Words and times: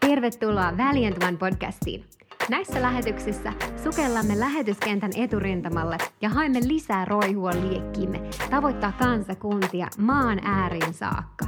Tervetuloa 0.00 0.72
Valiant 0.76 1.22
One 1.22 1.36
podcastiin. 1.36 2.04
Näissä 2.48 2.82
lähetyksissä 2.82 3.52
sukellamme 3.84 4.40
lähetyskentän 4.40 5.10
eturintamalle 5.16 5.98
ja 6.20 6.28
haemme 6.28 6.60
lisää 6.68 7.04
roihua 7.04 7.50
liekkiimme 7.50 8.20
tavoittaa 8.50 8.92
kansakuntia 8.92 9.88
maan 9.98 10.40
ääriin 10.44 10.94
saakka. 10.94 11.46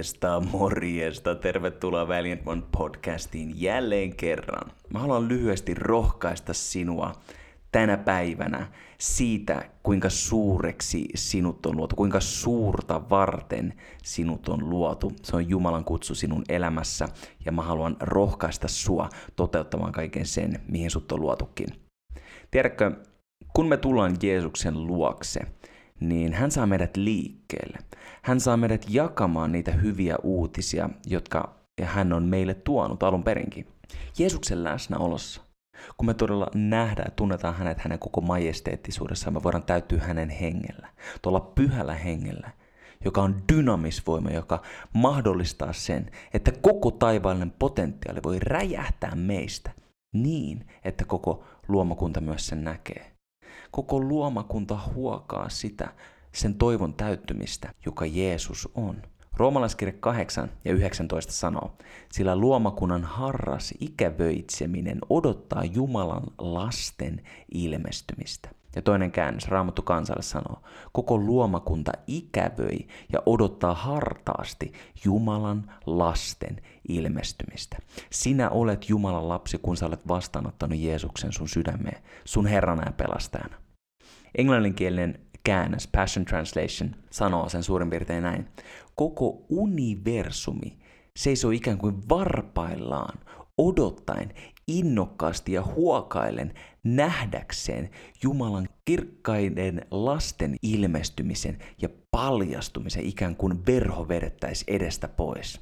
Morjesta, 0.00 0.40
morjesta. 0.40 1.34
Tervetuloa 1.34 2.08
Valiant 2.08 2.40
One 2.46 2.62
podcastiin 2.78 3.62
jälleen 3.62 4.16
kerran. 4.16 4.72
Mä 4.92 4.98
haluan 4.98 5.28
lyhyesti 5.28 5.74
rohkaista 5.74 6.54
sinua 6.54 7.12
tänä 7.72 7.96
päivänä 7.96 8.66
siitä, 8.98 9.70
kuinka 9.82 10.10
suureksi 10.10 11.08
sinut 11.14 11.66
on 11.66 11.76
luotu, 11.76 11.96
kuinka 11.96 12.20
suurta 12.20 13.10
varten 13.10 13.74
sinut 14.02 14.48
on 14.48 14.70
luotu. 14.70 15.12
Se 15.22 15.36
on 15.36 15.48
Jumalan 15.48 15.84
kutsu 15.84 16.14
sinun 16.14 16.44
elämässä 16.48 17.08
ja 17.44 17.52
mä 17.52 17.62
haluan 17.62 17.96
rohkaista 18.00 18.68
sua 18.68 19.08
toteuttamaan 19.36 19.92
kaiken 19.92 20.26
sen, 20.26 20.60
mihin 20.68 20.90
sut 20.90 21.12
on 21.12 21.20
luotukin. 21.20 21.68
Tiedätkö, 22.50 22.92
kun 23.52 23.68
me 23.68 23.76
tullaan 23.76 24.16
Jeesuksen 24.22 24.86
luokse, 24.86 25.40
niin 26.00 26.32
hän 26.32 26.50
saa 26.50 26.66
meidät 26.66 26.96
liikkeelle. 26.96 27.78
Hän 28.22 28.40
saa 28.40 28.56
meidät 28.56 28.86
jakamaan 28.88 29.52
niitä 29.52 29.72
hyviä 29.72 30.16
uutisia, 30.22 30.90
jotka 31.06 31.54
hän 31.82 32.12
on 32.12 32.22
meille 32.22 32.54
tuonut 32.54 33.02
alun 33.02 33.24
perinkin. 33.24 33.66
Jeesuksen 34.18 34.64
läsnäolossa, 34.64 35.40
kun 35.96 36.06
me 36.06 36.14
todella 36.14 36.46
nähdään 36.54 37.06
ja 37.06 37.16
tunnetaan 37.16 37.54
hänet 37.54 37.78
hänen 37.78 37.98
koko 37.98 38.20
majesteettisuudessaan, 38.20 39.34
me 39.34 39.42
voidaan 39.42 39.62
täyttyä 39.62 40.00
hänen 40.00 40.30
hengellä, 40.30 40.88
tuolla 41.22 41.40
pyhällä 41.40 41.94
hengellä, 41.94 42.50
joka 43.04 43.22
on 43.22 43.42
dynamisvoima, 43.52 44.30
joka 44.30 44.62
mahdollistaa 44.92 45.72
sen, 45.72 46.10
että 46.34 46.52
koko 46.62 46.90
taivaallinen 46.90 47.54
potentiaali 47.58 48.20
voi 48.22 48.38
räjähtää 48.38 49.14
meistä 49.14 49.70
niin, 50.12 50.66
että 50.84 51.04
koko 51.04 51.44
luomakunta 51.68 52.20
myös 52.20 52.46
sen 52.46 52.64
näkee. 52.64 53.09
Koko 53.70 54.00
luomakunta 54.00 54.78
huokaa 54.94 55.48
sitä, 55.48 55.94
sen 56.32 56.54
toivon 56.54 56.94
täyttymistä, 56.94 57.74
joka 57.86 58.06
Jeesus 58.06 58.68
on. 58.74 59.02
Roomalaiskirja 59.36 59.94
8 60.00 60.50
ja 60.64 60.72
19 60.72 61.32
sanoo, 61.32 61.76
sillä 62.12 62.36
luomakunnan 62.36 63.04
harras 63.04 63.74
ikävöitseminen 63.80 64.98
odottaa 65.10 65.64
Jumalan 65.64 66.22
lasten 66.38 67.22
ilmestymistä. 67.54 68.50
Ja 68.76 68.82
toinen 68.82 69.12
käännös, 69.12 69.48
Raamattu 69.48 69.82
kansalle 69.82 70.22
sanoo, 70.22 70.62
koko 70.92 71.18
luomakunta 71.18 71.92
ikävöi 72.06 72.78
ja 73.12 73.22
odottaa 73.26 73.74
hartaasti 73.74 74.72
Jumalan 75.04 75.72
lasten 75.86 76.60
ilmestymistä. 76.88 77.78
Sinä 78.10 78.50
olet 78.50 78.88
Jumalan 78.88 79.28
lapsi, 79.28 79.58
kun 79.58 79.76
sä 79.76 79.86
olet 79.86 80.08
vastaanottanut 80.08 80.78
Jeesuksen 80.78 81.32
sun 81.32 81.48
sydämeen, 81.48 82.02
sun 82.24 82.46
Herrana 82.46 82.82
ja 82.86 82.92
pelastajana. 82.92 83.56
Englanninkielinen 84.38 85.20
käännös, 85.44 85.86
Passion 85.86 86.24
Translation, 86.24 86.94
sanoo 87.10 87.48
sen 87.48 87.62
suurin 87.62 87.90
piirtein 87.90 88.22
näin. 88.22 88.48
Koko 88.94 89.42
universumi 89.48 90.78
seisoo 91.16 91.50
ikään 91.50 91.78
kuin 91.78 92.08
varpaillaan, 92.08 93.18
odottaen, 93.58 94.34
innokkaasti 94.66 95.52
ja 95.52 95.62
huokaillen 95.62 96.54
nähdäkseen 96.84 97.90
Jumalan 98.22 98.68
kirkkaiden 98.84 99.86
lasten 99.90 100.56
ilmestymisen 100.62 101.58
ja 101.82 101.88
paljastumisen 102.10 103.04
ikään 103.04 103.36
kuin 103.36 103.66
verho 103.66 104.08
vedettäisi 104.08 104.64
edestä 104.68 105.08
pois. 105.08 105.60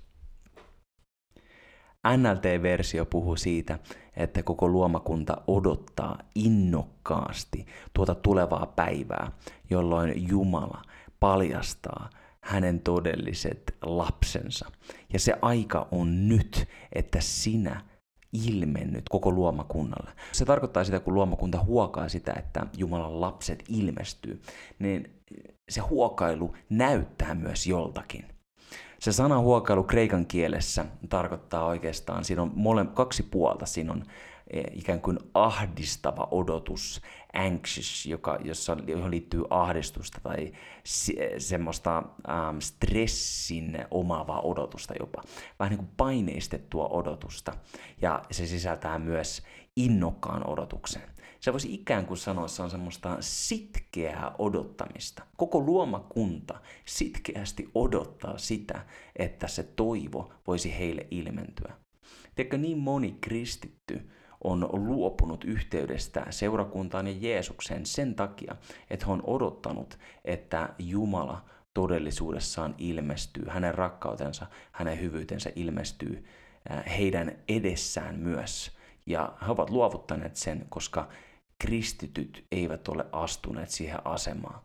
NLT-versio 2.17 3.07
puhuu 3.07 3.37
siitä, 3.37 3.79
että 4.17 4.43
koko 4.43 4.69
luomakunta 4.69 5.43
odottaa 5.47 6.19
innokkaasti 6.35 7.67
tuota 7.93 8.15
tulevaa 8.15 8.67
päivää, 8.67 9.33
jolloin 9.71 10.29
Jumala 10.29 10.83
paljastaa 11.21 12.11
hänen 12.41 12.81
todelliset 12.81 13.77
lapsensa. 13.83 14.71
Ja 15.13 15.19
se 15.19 15.35
aika 15.43 15.89
on 15.91 16.29
nyt, 16.29 16.69
että 16.93 17.21
sinä 17.21 17.81
ilmennyt 18.33 19.09
koko 19.09 19.33
luomakunnalle. 19.33 20.11
Se 20.33 20.45
tarkoittaa 20.45 20.85
sitä, 20.85 21.01
kun 21.01 21.15
luomakunta 21.15 21.65
huokaa 21.65 22.09
sitä, 22.09 22.33
että 22.33 22.67
Jumalan 22.77 23.21
lapset 23.21 23.65
ilmestyy, 23.69 24.43
niin 24.79 25.11
se 25.69 25.81
huokailu 25.81 26.55
näyttää 26.71 27.35
myös 27.35 27.67
joltakin. 27.67 28.25
Se 28.99 29.13
sana 29.13 29.39
huokailu 29.39 29.85
kreikan 29.85 30.27
kielessä 30.27 30.85
tarkoittaa 31.09 31.67
oikeastaan, 31.67 32.25
siinä 32.25 32.43
on 32.43 32.53
mole, 32.55 32.87
kaksi 32.87 33.23
puolta. 33.23 33.67
Siinä 33.67 33.93
on 33.93 34.05
e, 34.51 34.61
ikään 34.73 35.01
kuin 35.01 35.19
ahdistava 35.35 36.29
odotus, 36.31 37.01
anxious, 37.33 38.07
joka, 38.07 38.39
jossa, 38.45 38.77
johon 38.87 39.11
liittyy 39.11 39.45
ahdistusta 39.51 40.21
tai 40.23 40.53
se, 40.85 41.35
semmoista 41.39 41.97
ähm, 42.29 42.59
stressin 42.59 43.79
omaavaa 43.91 44.41
odotusta 44.41 44.95
jopa. 45.01 45.23
Vähän 45.59 45.71
niin 45.71 45.79
kuin 45.79 45.95
paineistettua 45.97 46.89
odotusta. 46.89 47.53
Ja 48.03 48.23
se 48.31 48.47
sisältää 48.47 48.99
myös 48.99 49.43
innokkaan 49.77 50.51
odotuksen. 50.51 51.03
Se 51.41 51.53
voisi 51.53 51.75
ikään 51.75 52.07
kuin 52.07 52.19
sanoa, 52.19 52.45
että 52.45 52.57
se 52.57 52.63
on 52.63 52.71
semmoista 52.71 53.17
sitkeää 53.21 54.35
odottamista. 54.39 55.23
Koko 55.37 55.61
luomakunta 55.61 56.61
sitkeästi 56.85 57.71
odottaa 57.75 58.39
sitä, 58.39 58.87
että 59.17 59.49
se 59.49 59.63
toivo 59.63 60.33
voisi 60.47 60.79
heille 60.79 61.07
ilmentyä. 61.11 61.73
Tiedätkö, 62.35 62.59
niin 62.59 62.79
moni 62.79 63.19
kristitty 63.21 64.11
on 64.45 64.69
luopunut 64.73 65.45
yhteydestä 65.45 66.27
seurakuntaan 66.31 67.07
ja 67.07 67.15
Jeesukseen 67.21 67.87
sen 67.87 68.15
takia, 68.15 68.57
että 68.91 69.07
he 69.07 69.13
on 69.13 69.23
odottanut, 69.27 69.99
että 70.25 70.75
Jumala 70.79 71.45
todellisuudessaan 71.75 72.75
ilmestyy, 72.79 73.45
hänen 73.49 73.75
rakkautensa, 73.75 74.47
hänen 74.73 75.01
hyvyytensä 75.01 75.51
ilmestyy 75.57 76.25
heidän 76.99 77.39
edessään 77.49 78.19
myös. 78.19 78.79
Ja 79.07 79.33
he 79.47 79.53
ovat 79.53 79.71
luovuttaneet 79.71 80.37
sen, 80.37 80.67
koska 80.69 81.09
kristityt 81.59 82.47
eivät 82.53 82.89
ole 82.89 83.07
astuneet 83.13 83.71
siihen 83.71 84.07
asemaan. 84.07 84.61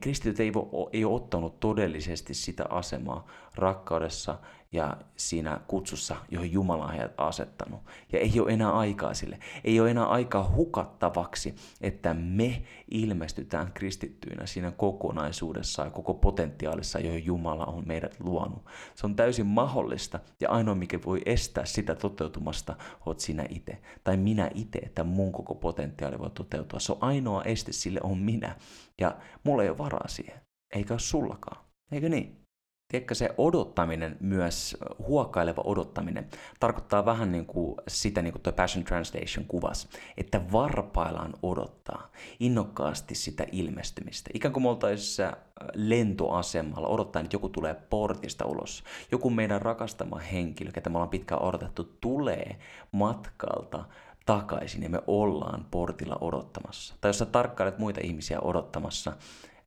Kristityt 0.00 0.40
ei, 0.40 0.52
ei 0.92 1.04
ole 1.04 1.14
ottanut 1.14 1.60
todellisesti 1.60 2.34
sitä 2.34 2.64
asemaa 2.70 3.26
rakkaudessa 3.58 4.38
ja 4.72 4.96
siinä 5.16 5.60
kutsussa, 5.66 6.16
johon 6.30 6.52
Jumala 6.52 6.84
on 6.84 6.90
heidät 6.90 7.14
asettanut. 7.16 7.80
Ja 8.12 8.18
ei 8.18 8.40
ole 8.40 8.52
enää 8.52 8.70
aikaa 8.72 9.14
sille. 9.14 9.38
Ei 9.64 9.80
ole 9.80 9.90
enää 9.90 10.06
aikaa 10.06 10.52
hukattavaksi, 10.56 11.54
että 11.80 12.14
me 12.14 12.62
ilmestytään 12.90 13.72
kristittyinä 13.72 14.46
siinä 14.46 14.70
kokonaisuudessa 14.70 15.84
ja 15.84 15.90
koko 15.90 16.14
potentiaalissa, 16.14 16.98
johon 16.98 17.24
Jumala 17.24 17.66
on 17.66 17.86
meidät 17.86 18.16
luonut. 18.20 18.64
Se 18.94 19.06
on 19.06 19.16
täysin 19.16 19.46
mahdollista 19.46 20.20
ja 20.40 20.50
ainoa, 20.50 20.74
mikä 20.74 20.98
voi 21.06 21.22
estää 21.26 21.64
sitä 21.64 21.94
toteutumasta, 21.94 22.76
oot 23.06 23.20
sinä 23.20 23.46
itse. 23.48 23.78
Tai 24.04 24.16
minä 24.16 24.50
itse, 24.54 24.78
että 24.78 25.04
mun 25.04 25.32
koko 25.32 25.54
potentiaali 25.54 26.18
voi 26.18 26.30
toteutua. 26.30 26.80
Se 26.80 26.92
on 26.92 26.98
ainoa 27.00 27.42
este 27.42 27.72
sille 27.72 28.00
on 28.02 28.18
minä. 28.18 28.56
Ja 29.00 29.16
mulla 29.44 29.62
ei 29.62 29.68
ole 29.68 29.78
varaa 29.78 30.08
siihen. 30.08 30.40
Eikä 30.74 30.94
ole 30.94 31.00
sullakaan. 31.00 31.64
Eikö 31.92 32.08
niin? 32.08 32.45
Tiedätkö, 32.88 33.14
se 33.14 33.34
odottaminen, 33.38 34.16
myös 34.20 34.76
huokaileva 34.98 35.62
odottaminen, 35.64 36.28
tarkoittaa 36.60 37.04
vähän 37.04 37.32
niin 37.32 37.46
kuin 37.46 37.76
sitä, 37.88 38.22
niin 38.22 38.32
kuin 38.32 38.42
tuo 38.42 38.52
Passion 38.52 38.84
Translation 38.84 39.46
kuvas, 39.48 39.88
että 40.16 40.52
varpaillaan 40.52 41.34
odottaa 41.42 42.10
innokkaasti 42.40 43.14
sitä 43.14 43.46
ilmestymistä. 43.52 44.30
Ikään 44.34 44.52
kuin 44.52 44.62
me 44.62 44.68
oltaisiin 44.68 45.28
lentoasemalla 45.74 46.88
odottaa, 46.88 47.22
että 47.22 47.34
joku 47.34 47.48
tulee 47.48 47.74
portista 47.74 48.44
ulos. 48.44 48.84
Joku 49.12 49.30
meidän 49.30 49.62
rakastama 49.62 50.18
henkilö, 50.18 50.72
ketä 50.72 50.90
me 50.90 50.96
ollaan 50.96 51.10
pitkään 51.10 51.42
odotettu, 51.42 51.96
tulee 52.00 52.56
matkalta 52.92 53.84
takaisin 54.26 54.82
ja 54.82 54.90
me 54.90 55.00
ollaan 55.06 55.66
portilla 55.70 56.18
odottamassa. 56.20 56.94
Tai 57.00 57.08
jos 57.08 57.18
sä 57.18 57.26
tarkkailet 57.26 57.78
muita 57.78 58.00
ihmisiä 58.02 58.40
odottamassa, 58.40 59.12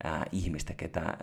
ää, 0.04 0.26
ihmistä, 0.32 0.74
ketä 0.74 1.18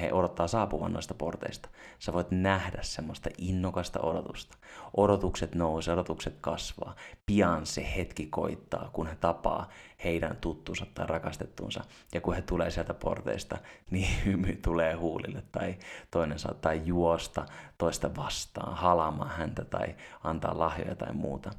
he 0.00 0.12
odottaa 0.12 0.48
saapuvan 0.48 0.92
noista 0.92 1.14
porteista. 1.14 1.68
Sä 1.98 2.12
voit 2.12 2.30
nähdä 2.30 2.78
semmoista 2.82 3.30
innokasta 3.38 4.00
odotusta. 4.00 4.56
Odotukset 4.96 5.54
nousee, 5.54 5.94
odotukset 5.94 6.36
kasvaa. 6.40 6.96
Pian 7.26 7.66
se 7.66 7.92
hetki 7.96 8.26
koittaa, 8.26 8.90
kun 8.92 9.06
he 9.06 9.16
tapaa 9.16 9.68
heidän 10.04 10.36
tuttunsa 10.36 10.86
tai 10.94 11.06
rakastettunsa. 11.06 11.84
Ja 12.14 12.20
kun 12.20 12.34
he 12.34 12.42
tulee 12.42 12.70
sieltä 12.70 12.94
porteista, 12.94 13.58
niin 13.90 14.08
hymy 14.24 14.56
tulee 14.56 14.94
huulille 14.94 15.42
tai 15.52 15.74
toinen 16.10 16.38
saattaa 16.38 16.74
juosta 16.74 17.46
toista 17.78 18.16
vastaan, 18.16 18.76
halaamaan 18.76 19.30
häntä 19.30 19.64
tai 19.64 19.94
antaa 20.24 20.58
lahjoja 20.58 20.96
tai 20.96 21.12
muuta. 21.12 21.50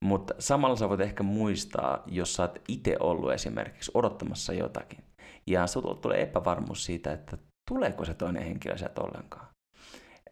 Mutta 0.00 0.34
samalla 0.38 0.76
sä 0.76 0.88
voit 0.88 1.00
ehkä 1.00 1.22
muistaa, 1.22 2.02
jos 2.06 2.34
sä 2.34 2.42
oot 2.42 2.58
itse 2.68 2.96
ollut 3.00 3.32
esimerkiksi 3.32 3.90
odottamassa 3.94 4.52
jotakin. 4.52 5.09
Ja 5.50 5.66
sulla 5.66 5.94
tulee 5.94 6.22
epävarmuus 6.22 6.84
siitä, 6.84 7.12
että 7.12 7.38
tuleeko 7.68 8.04
se 8.04 8.14
toinen 8.14 8.42
henkilö 8.42 8.78
sieltä 8.78 9.00
ollenkaan. 9.00 9.46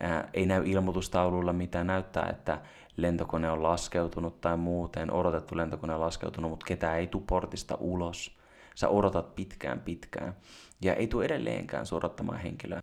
Ää, 0.00 0.28
ei 0.34 0.46
näy 0.46 0.62
ilmoitustaululla 0.66 1.52
mitään 1.52 1.86
näyttää, 1.86 2.28
että 2.30 2.62
lentokone 2.96 3.50
on 3.50 3.62
laskeutunut 3.62 4.40
tai 4.40 4.56
muuten, 4.56 5.12
odotettu 5.12 5.56
lentokone 5.56 5.94
on 5.94 6.00
laskeutunut, 6.00 6.50
mutta 6.50 6.66
ketään 6.66 6.98
ei 6.98 7.06
tule 7.06 7.22
portista 7.28 7.76
ulos. 7.80 8.38
Sä 8.74 8.88
odotat 8.88 9.34
pitkään 9.34 9.80
pitkään 9.80 10.36
ja 10.82 10.94
ei 10.94 11.06
tule 11.06 11.24
edelleenkään 11.24 11.86
odottamaan 11.92 12.38
henkilöä. 12.38 12.80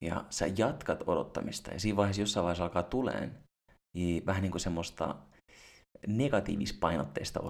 Ja 0.00 0.24
sä 0.30 0.46
jatkat 0.58 1.02
odottamista 1.06 1.70
ja 1.70 1.80
siinä 1.80 1.96
vaiheessa 1.96 2.22
jossain 2.22 2.44
vaiheessa 2.44 2.64
alkaa 2.64 2.82
tuleen 2.82 3.38
niin 3.96 4.26
vähän 4.26 4.42
niin 4.42 4.52
kuin 4.52 4.60
semmoista 4.60 5.16
negatiivispainotteista 6.06 7.40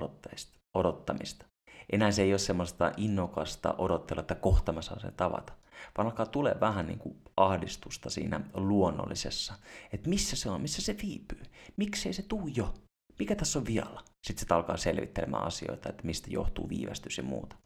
odottamista. 0.75 1.52
Enää 1.93 2.11
se 2.11 2.23
ei 2.23 2.33
ole 2.33 2.39
semmoista 2.39 2.93
innokasta 2.97 3.75
odottelua, 3.79 4.21
että 4.21 4.35
kohta 4.35 4.73
mä 4.73 4.83
saan 4.83 5.01
sen 5.01 5.13
tavata, 5.17 5.53
vaan 5.99 6.07
alkaa 6.07 6.27
tulee 6.27 6.57
vähän 6.61 6.87
niin 6.87 6.99
kuin 6.99 7.17
ahdistusta 7.37 8.11
siinä 8.11 8.41
luonnollisessa, 8.55 9.55
että 9.93 10.09
missä 10.09 10.37
se 10.37 10.51
on, 10.51 10.63
missä 10.63 10.83
se 10.83 10.97
viipyy, 11.03 11.43
miksei 11.77 12.13
se 12.13 12.23
tuu 12.23 12.47
jo, 12.47 12.75
mikä 13.19 13.37
tässä 13.37 13.59
on 13.59 13.67
vialla. 13.67 14.05
Sitten 14.23 14.49
se 14.49 14.55
alkaa 14.55 14.77
selvittelemään 14.77 15.45
asioita, 15.45 15.89
että 15.89 16.07
mistä 16.07 16.29
johtuu 16.31 16.69
viivästys 16.69 17.19
ja 17.19 17.25
muuta. 17.25 17.57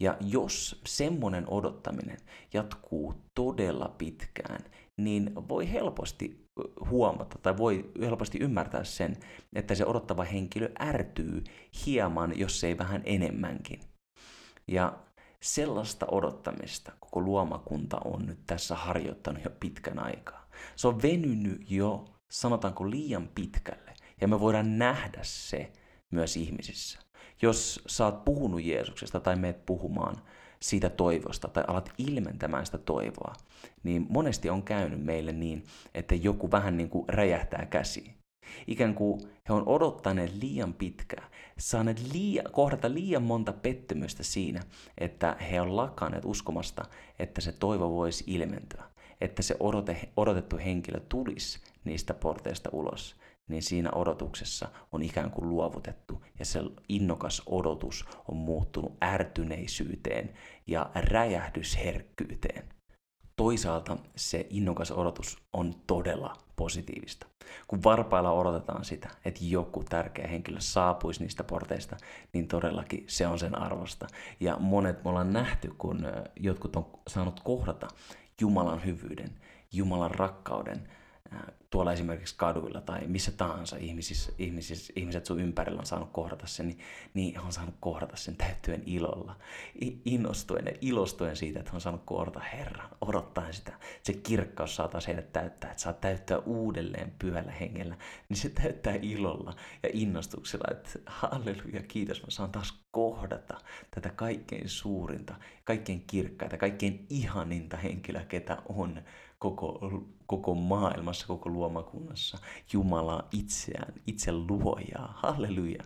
Ja 0.00 0.16
jos 0.20 0.80
semmoinen 0.86 1.44
odottaminen 1.48 2.18
jatkuu 2.52 3.14
todella 3.34 3.94
pitkään, 3.98 4.60
niin 4.96 5.32
voi 5.48 5.72
helposti 5.72 6.44
huomata 6.90 7.38
tai 7.38 7.56
voi 7.56 7.90
helposti 8.00 8.38
ymmärtää 8.38 8.84
sen, 8.84 9.16
että 9.52 9.74
se 9.74 9.86
odottava 9.86 10.24
henkilö 10.24 10.68
ärtyy 10.80 11.44
hieman, 11.86 12.38
jos 12.38 12.64
ei 12.64 12.78
vähän 12.78 13.02
enemmänkin. 13.04 13.80
Ja 14.68 14.98
sellaista 15.42 16.06
odottamista 16.10 16.92
koko 17.00 17.20
luomakunta 17.20 18.00
on 18.04 18.26
nyt 18.26 18.38
tässä 18.46 18.74
harjoittanut 18.74 19.44
jo 19.44 19.50
pitkän 19.60 19.98
aikaa. 19.98 20.48
Se 20.76 20.88
on 20.88 21.02
venynyt 21.02 21.70
jo, 21.70 22.04
sanotaanko 22.30 22.90
liian 22.90 23.28
pitkälle, 23.34 23.94
ja 24.20 24.28
me 24.28 24.40
voidaan 24.40 24.78
nähdä 24.78 25.20
se 25.22 25.72
myös 26.12 26.36
ihmisissä. 26.36 26.98
Jos 27.42 27.82
sä 27.86 28.04
oot 28.04 28.24
puhunut 28.24 28.62
Jeesuksesta 28.62 29.20
tai 29.20 29.36
meet 29.36 29.66
puhumaan 29.66 30.16
siitä 30.64 30.90
toivosta 30.90 31.48
tai 31.48 31.64
alat 31.66 31.92
ilmentämään 31.98 32.66
sitä 32.66 32.78
toivoa, 32.78 33.34
niin 33.82 34.06
monesti 34.08 34.50
on 34.50 34.62
käynyt 34.62 35.04
meille 35.04 35.32
niin, 35.32 35.64
että 35.94 36.14
joku 36.14 36.50
vähän 36.50 36.76
niin 36.76 36.88
kuin 36.88 37.08
räjähtää 37.08 37.66
käsiin. 37.66 38.14
Ikään 38.66 38.94
kuin 38.94 39.20
he 39.48 39.54
on 39.54 39.62
odottaneet 39.66 40.34
liian 40.42 40.74
pitkään, 40.74 41.30
saaneet 41.58 42.12
liian, 42.12 42.46
kohdata 42.52 42.94
liian 42.94 43.22
monta 43.22 43.52
pettymystä 43.52 44.22
siinä, 44.22 44.60
että 44.98 45.36
he 45.50 45.60
on 45.60 45.76
lakanneet 45.76 46.24
uskomasta, 46.24 46.84
että 47.18 47.40
se 47.40 47.52
toivo 47.52 47.90
voisi 47.90 48.24
ilmentyä, 48.26 48.84
että 49.20 49.42
se 49.42 49.56
odote, 49.60 50.08
odotettu 50.16 50.56
henkilö 50.56 51.00
tulisi 51.08 51.60
niistä 51.84 52.14
porteista 52.14 52.70
ulos 52.72 53.16
niin 53.48 53.62
siinä 53.62 53.90
odotuksessa 53.94 54.68
on 54.92 55.02
ikään 55.02 55.30
kuin 55.30 55.48
luovutettu 55.48 56.24
ja 56.38 56.44
se 56.44 56.60
innokas 56.88 57.42
odotus 57.46 58.04
on 58.28 58.36
muuttunut 58.36 58.96
ärtyneisyyteen 59.04 60.34
ja 60.66 60.90
räjähdysherkkyyteen. 60.94 62.74
Toisaalta 63.36 63.96
se 64.16 64.46
innokas 64.50 64.90
odotus 64.90 65.38
on 65.52 65.74
todella 65.86 66.36
positiivista. 66.56 67.26
Kun 67.68 67.82
varpailla 67.84 68.30
odotetaan 68.30 68.84
sitä, 68.84 69.08
että 69.24 69.40
joku 69.42 69.84
tärkeä 69.84 70.26
henkilö 70.26 70.56
saapuisi 70.60 71.22
niistä 71.22 71.44
porteista, 71.44 71.96
niin 72.32 72.48
todellakin 72.48 73.04
se 73.08 73.26
on 73.26 73.38
sen 73.38 73.58
arvosta. 73.58 74.06
Ja 74.40 74.56
monet 74.56 75.04
me 75.04 75.10
ollaan 75.10 75.32
nähty, 75.32 75.74
kun 75.78 76.06
jotkut 76.40 76.76
on 76.76 76.86
saanut 77.08 77.40
kohdata 77.40 77.88
Jumalan 78.40 78.84
hyvyyden, 78.84 79.30
Jumalan 79.72 80.10
rakkauden, 80.10 80.88
tuolla 81.74 81.92
esimerkiksi 81.92 82.34
kaduilla 82.38 82.80
tai 82.80 83.06
missä 83.06 83.32
tahansa 83.32 83.76
ihmisissä, 83.76 84.32
ihmisissä, 84.38 84.92
ihmiset 84.96 85.26
sun 85.26 85.40
ympärillä 85.40 85.78
on 85.78 85.86
saanut 85.86 86.08
kohdata 86.12 86.46
sen, 86.46 86.66
niin, 86.66 86.78
niin 87.14 87.40
on 87.40 87.52
saanut 87.52 87.74
kohdata 87.80 88.16
sen 88.16 88.36
täyttyen 88.36 88.82
ilolla, 88.86 89.36
innostuen 90.04 90.66
ja 90.66 90.72
ilostuen 90.80 91.36
siitä, 91.36 91.60
että 91.60 91.72
on 91.74 91.80
saanut 91.80 92.02
kohdata 92.04 92.40
Herran, 92.40 92.88
odottaen 93.00 93.54
sitä, 93.54 93.72
se 94.02 94.12
kirkkaus 94.12 94.76
saataisiin 94.76 95.14
heidät 95.14 95.32
täyttää, 95.32 95.70
että 95.70 95.82
saa 95.82 95.92
täyttää 95.92 96.38
uudelleen 96.38 97.14
pyöllä 97.18 97.52
hengellä, 97.52 97.96
niin 98.28 98.36
se 98.36 98.48
täyttää 98.48 98.94
ilolla 99.02 99.56
ja 99.82 99.88
innostuksella, 99.92 100.66
että 100.70 100.90
halleluja, 101.06 101.82
kiitos, 101.88 102.22
mä 102.22 102.30
saan 102.30 102.52
taas 102.52 102.84
kohdata 102.90 103.60
tätä 103.90 104.10
kaikkein 104.10 104.68
suurinta, 104.68 105.34
kaikkein 105.64 106.04
kirkkaita, 106.06 106.56
kaikkein 106.56 107.06
ihaninta 107.10 107.76
henkilöä, 107.76 108.24
ketä 108.24 108.62
on 108.68 109.02
koko, 109.38 109.80
koko 110.26 110.54
maailmassa, 110.54 111.26
koko 111.26 111.52
luomakunnassa, 111.64 112.38
Jumalaa 112.72 113.28
itseään, 113.32 113.94
itse 114.06 114.32
luojaa. 114.32 115.14
Halleluja. 115.16 115.84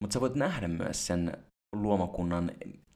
Mutta 0.00 0.14
sä 0.14 0.20
voit 0.20 0.34
nähdä 0.34 0.68
myös 0.68 1.06
sen 1.06 1.32
luomakunnan 1.72 2.50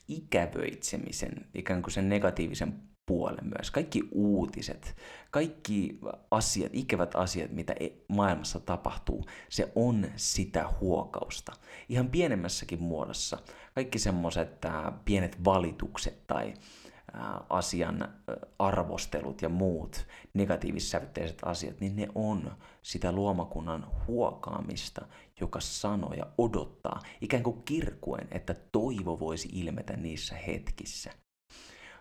ikävöitsemisen, 0.08 1.46
ikään 1.54 1.82
kuin 1.82 1.92
sen 1.92 2.08
negatiivisen 2.08 2.82
puolen 3.06 3.52
myös. 3.56 3.70
Kaikki 3.70 4.08
uutiset, 4.12 4.96
kaikki 5.30 5.98
asiat, 6.30 6.70
ikävät 6.74 7.14
asiat, 7.14 7.50
mitä 7.50 7.74
e- 7.80 7.88
maailmassa 8.08 8.60
tapahtuu, 8.60 9.26
se 9.48 9.72
on 9.74 10.06
sitä 10.16 10.68
huokausta. 10.80 11.52
Ihan 11.88 12.08
pienemmässäkin 12.08 12.82
muodossa. 12.82 13.38
Kaikki 13.74 13.98
semmoiset 13.98 14.58
pienet 15.04 15.44
valitukset 15.44 16.26
tai 16.26 16.54
asian 17.50 18.08
arvostelut 18.58 19.42
ja 19.42 19.48
muut 19.48 20.06
negatiivissävytteiset 20.34 21.38
asiat, 21.44 21.80
niin 21.80 21.96
ne 21.96 22.08
on 22.14 22.50
sitä 22.82 23.12
luomakunnan 23.12 23.86
huokaamista, 24.06 25.06
joka 25.40 25.60
sanoo 25.60 26.12
ja 26.12 26.26
odottaa, 26.38 27.00
ikään 27.20 27.42
kuin 27.42 27.62
kirkuen, 27.62 28.28
että 28.30 28.54
toivo 28.72 29.20
voisi 29.20 29.48
ilmetä 29.52 29.96
niissä 29.96 30.34
hetkissä. 30.34 31.10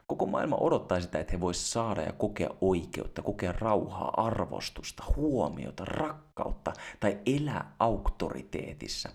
Koko 0.08 0.26
maailma 0.26 0.58
odottaa 0.60 1.02
sitä, 1.02 1.20
että 1.20 1.34
he 1.34 1.40
voisivat 1.40 1.68
saada 1.68 2.02
ja 2.02 2.12
kokea 2.12 2.50
oikeutta, 2.62 3.22
kokea 3.22 3.52
rauhaa, 3.52 4.14
arvostusta, 4.18 5.04
huomiota, 5.16 5.86
rakkautta 5.86 6.74
tai 7.00 7.20
elää 7.26 7.76
auktoriteetissa. 7.80 9.10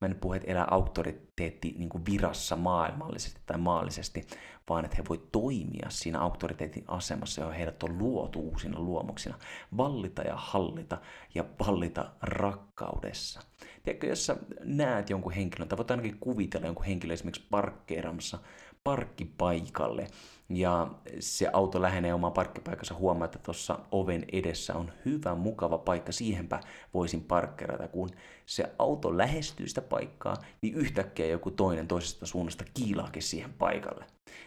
Mä 0.00 0.08
en 0.08 0.16
puhu, 0.20 0.32
että 0.32 0.50
elää 0.50 0.66
auktoriteetti 0.70 1.74
niin 1.78 1.88
kuin 1.88 2.04
virassa 2.06 2.56
maailmallisesti 2.56 3.40
tai 3.46 3.58
maallisesti, 3.58 4.26
vaan 4.68 4.84
että 4.84 4.96
he 4.96 5.04
voi 5.08 5.22
toimia 5.32 5.86
siinä 5.88 6.20
auktoriteetin 6.20 6.84
asemassa, 6.88 7.40
johon 7.40 7.56
heidät 7.56 7.82
on 7.82 7.98
luotu 7.98 8.40
uusina 8.40 8.80
luomuksina, 8.80 9.38
vallita 9.76 10.22
ja 10.22 10.36
hallita 10.36 10.98
ja 11.34 11.44
vallita 11.66 12.10
rakkaudessa. 12.22 13.40
Tiedätkö, 13.82 14.06
jos 14.06 14.26
sä 14.26 14.36
näet 14.64 15.10
jonkun 15.10 15.32
henkilön, 15.32 15.68
tai 15.68 15.78
voit 15.78 15.90
ainakin 15.90 16.18
kuvitella 16.20 16.66
jonkun 16.66 16.84
henkilön 16.84 17.14
esimerkiksi 17.14 17.46
parkkeeramassa 17.50 18.38
parkkipaikalle, 18.84 20.06
ja 20.48 20.88
se 21.20 21.48
auto 21.52 21.82
lähenee 21.82 22.14
omaan 22.14 22.32
parkkipaikansa, 22.32 22.94
huomaa, 22.94 23.24
että 23.24 23.38
tuossa 23.38 23.78
oven 23.92 24.24
edessä 24.32 24.74
on 24.74 24.92
hyvä, 25.04 25.34
mukava 25.34 25.78
paikka, 25.78 26.12
siihenpä 26.12 26.60
voisin 26.94 27.24
parkkeerata. 27.24 27.88
Kun 27.88 28.10
se 28.46 28.72
auto 28.78 29.18
lähestyy 29.18 29.68
sitä 29.68 29.82
paikkaa, 29.82 30.36
niin 30.62 30.74
yhtäkkiä 30.74 31.26
joku 31.26 31.50
toinen 31.50 31.88
toisesta 31.88 32.26
suunnasta 32.26 32.64
kiilaakin 32.74 33.22
siihen 33.22 33.52
paikalle. 33.52 34.04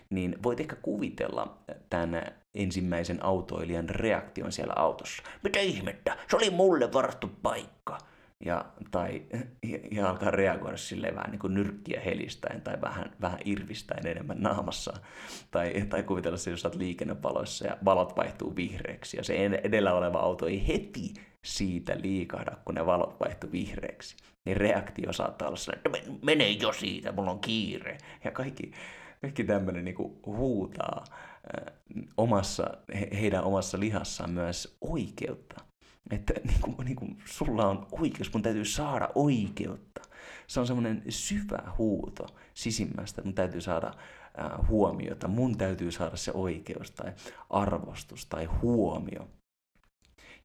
Niin 0.10 0.36
voit 0.44 0.60
ehkä 0.60 0.76
kuvitella 0.76 1.58
tämän 1.90 2.24
ensimmäisen 2.56 3.26
autoilijan 3.26 3.90
reaktion 3.90 4.52
siellä 4.52 4.74
autossa. 4.76 5.24
Mitä 5.44 5.60
ihmettä? 5.60 6.18
Se 6.30 6.36
oli 6.36 6.50
mulle 6.50 6.94
varattu 6.94 7.32
paikka 7.42 7.98
ja, 8.46 8.66
tai, 8.92 9.22
ja, 9.72 9.78
ja 9.92 10.10
alkaa 10.10 10.32
reagoida 10.32 10.78
silleen 10.78 11.16
vähän 11.16 11.32
niin 11.32 11.40
kuin 11.40 11.54
nyrkkiä 11.54 12.02
helistäen 12.02 12.62
tai 12.62 12.82
vähän, 12.82 13.12
vähän 13.22 13.40
irvistäen 13.46 14.08
enemmän 14.08 14.38
naamassa. 14.40 14.94
Tai, 15.52 15.74
tai 15.90 16.04
kuvitella 16.04 16.38
se, 16.38 16.52
jos 16.52 16.66
olet 16.66 16.76
liikennevaloissa 16.76 17.68
ja 17.68 17.78
valot 17.86 18.18
vaihtuu 18.18 18.56
vihreäksi 18.56 19.18
ja 19.18 19.24
se 19.24 19.46
edellä 19.64 19.94
oleva 19.94 20.20
auto 20.20 20.48
ei 20.48 20.68
heti 20.68 21.14
siitä 21.46 21.98
liikahda, 22.02 22.58
kun 22.66 22.76
ne 22.76 22.86
valot 22.86 23.20
vaihtuu 23.20 23.52
vihreäksi. 23.52 24.16
Niin 24.46 24.58
reaktio 24.58 25.14
saattaa 25.14 25.48
olla 25.48 25.58
sellainen, 25.58 25.96
että 25.96 26.26
mene 26.26 26.50
jo 26.50 26.74
siitä, 26.74 27.12
mulla 27.12 27.32
on 27.32 27.40
kiire. 27.40 27.98
Ja 28.24 28.32
kaikki, 28.32 28.72
Kaikki 29.22 29.44
tämmöinen 29.44 29.86
niin 29.86 29.96
huutaa 30.25 31.04
omassa, 32.18 32.78
heidän 33.22 33.44
omassa 33.44 33.80
lihassaan 33.80 34.32
myös 34.32 34.78
oikeutta. 34.82 35.62
Että 36.12 36.34
niin 36.44 36.62
kuin, 36.62 36.86
niin 36.86 36.96
kuin, 36.96 37.18
sulla 37.25 37.68
on 37.68 37.88
oikeus, 37.92 38.34
mun 38.34 38.42
täytyy 38.42 38.66
saada 38.66 39.10
oikeutta. 39.16 40.01
Se 40.48 40.60
on 40.60 40.68
semmoinen 40.68 41.04
syvä 41.10 41.74
huuto 41.78 42.28
sisimmästä, 42.54 43.22
että 43.22 43.28
mun 43.28 43.36
täytyy 43.36 43.62
saada 43.62 43.88
äh, 43.88 44.68
huomiota, 44.68 45.28
mun 45.28 45.58
täytyy 45.58 45.92
saada 45.92 46.18
se 46.18 46.32
oikeus 46.32 46.92
tai 46.92 47.13
arvostus 47.50 48.25
tai 48.25 48.46
huomio. 48.46 49.28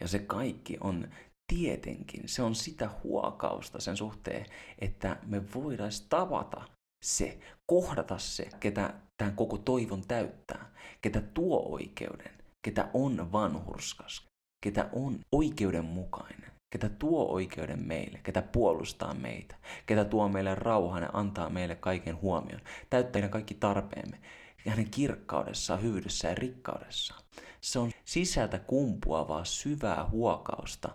Ja 0.01 0.09
se 0.09 0.19
kaikki 0.19 0.77
on 0.81 1.09
tietenkin, 1.47 2.23
se 2.27 2.43
on 2.43 2.55
sitä 2.55 2.91
huokausta 3.05 3.81
sen 3.81 3.97
suhteen, 3.97 4.47
että 4.79 5.17
me 5.27 5.43
voidaan 5.55 5.91
tavata 6.09 6.76
se, 7.07 7.39
kohdata 7.67 8.19
se, 8.19 8.49
ketä 8.61 8.95
tämän 9.17 9.37
koko 9.37 9.59
toivon 9.59 10.03
täyttää, 10.09 10.71
ketä 11.03 11.21
tuo 11.21 11.69
oikeuden, 11.73 12.33
ketä 12.63 12.89
on 12.95 13.33
vanhurskas, 13.33 14.27
ketä 14.65 14.89
on 14.93 15.19
oikeudenmukainen, 15.33 16.53
ketä 16.73 16.89
tuo 16.89 17.33
oikeuden 17.33 17.87
meille, 17.87 18.21
ketä 18.23 18.43
puolustaa 18.43 19.15
meitä, 19.15 19.57
ketä 19.87 20.05
tuo 20.05 20.29
meille 20.29 20.55
rauhan 20.55 21.03
ja 21.03 21.11
antaa 21.13 21.51
meille 21.51 21.75
kaiken 21.77 22.21
huomion, 22.21 22.61
täyttää 22.91 23.13
meidän 23.13 23.31
kaikki 23.31 23.55
tarpeemme, 23.55 24.21
hänen 24.69 24.91
kirkkaudessaan, 24.91 25.83
hyvyydessään 25.83 26.33
ja 26.33 26.39
rikkaudessaan. 26.41 27.23
Se 27.61 27.79
on 27.79 27.91
sisältä 28.05 28.59
kumpuavaa 28.59 29.45
syvää 29.45 30.09
huokausta 30.11 30.89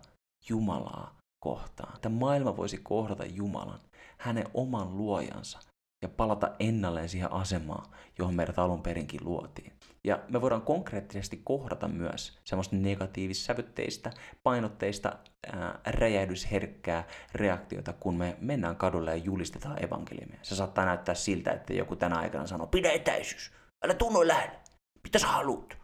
Jumalaa 0.49 1.17
kohtaan. 1.39 2.01
Tämä 2.01 2.19
maailma 2.19 2.57
voisi 2.57 2.77
kohdata 2.77 3.25
Jumalan, 3.25 3.79
hänen 4.17 4.45
oman 4.53 4.97
luojansa, 4.97 5.70
ja 6.01 6.09
palata 6.09 6.51
ennalleen 6.59 7.09
siihen 7.09 7.33
asemaan, 7.33 7.85
johon 8.19 8.35
meidät 8.35 8.59
alun 8.59 8.83
perinkin 8.83 9.25
luotiin. 9.25 9.73
Ja 10.03 10.19
me 10.29 10.41
voidaan 10.41 10.61
konkreettisesti 10.61 11.41
kohdata 11.43 11.87
myös 11.87 12.39
semmoista 12.43 12.75
negatiivissävytteistä, 12.75 14.11
painotteista, 14.43 15.15
ää, 15.53 15.79
räjähdysherkkää 15.85 17.07
reaktiota, 17.35 17.93
kun 17.93 18.15
me 18.17 18.37
mennään 18.39 18.75
kadulle 18.75 19.17
ja 19.17 19.23
julistetaan 19.23 19.83
evankeliumia. 19.83 20.39
Se 20.41 20.55
saattaa 20.55 20.85
näyttää 20.85 21.15
siltä, 21.15 21.51
että 21.51 21.73
joku 21.73 21.95
tänä 21.95 22.19
aikana 22.19 22.47
sanoo, 22.47 22.67
pidä 22.67 22.91
etäisyys, 22.91 23.51
älä 23.85 23.93
tunno 23.93 24.27
lähelle, 24.27 24.59
mitä 25.03 25.19
sä 25.19 25.27
haluut? 25.27 25.77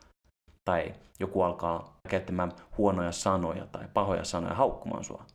Tai 0.65 0.93
joku 1.19 1.41
alkaa 1.41 1.99
käyttämään 2.09 2.51
huonoja 2.77 3.11
sanoja 3.11 3.67
tai 3.67 3.87
pahoja 3.93 4.23
sanoja 4.23 4.53
haukkumaan 4.53 5.03
sua, 5.03 5.25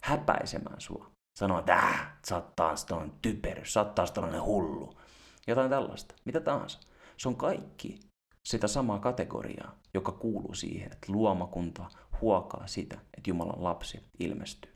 häpäisemään 0.00 0.80
sua 0.80 1.10
sanoo, 1.40 1.58
että 1.58 1.74
äh, 1.74 2.12
sä 2.28 2.34
oot 2.34 2.56
taas 2.56 2.84
tällainen 2.84 3.16
typerys, 3.22 3.72
sä 3.72 3.80
oot 3.80 3.94
taas 3.94 4.10
tällainen 4.10 4.42
hullu. 4.42 4.98
Jotain 5.46 5.70
tällaista, 5.70 6.14
mitä 6.24 6.40
tahansa. 6.40 6.80
Se 7.16 7.28
on 7.28 7.36
kaikki 7.36 8.00
sitä 8.48 8.68
samaa 8.68 8.98
kategoriaa, 8.98 9.78
joka 9.94 10.12
kuuluu 10.12 10.54
siihen, 10.54 10.92
että 10.92 11.12
luomakunta 11.12 11.90
huokaa 12.20 12.66
sitä, 12.66 12.94
että 12.94 13.30
Jumalan 13.30 13.64
lapsi 13.64 14.00
ilmestyy. 14.18 14.72